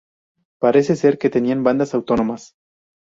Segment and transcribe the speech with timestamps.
[0.59, 2.55] Parece ser que tenían bandas autónomas.